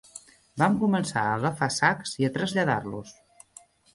[0.61, 3.13] Vam començar a agafar sacs i a traslladar-los